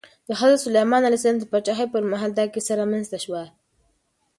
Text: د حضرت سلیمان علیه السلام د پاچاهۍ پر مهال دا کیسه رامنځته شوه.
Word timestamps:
د 0.27 0.29
حضرت 0.39 0.59
سلیمان 0.65 1.01
علیه 1.05 1.19
السلام 1.19 1.37
د 1.39 1.45
پاچاهۍ 1.51 1.85
پر 1.93 2.01
مهال 2.11 2.31
دا 2.35 2.45
کیسه 2.53 2.73
رامنځته 2.81 3.17
شوه. 3.23 3.43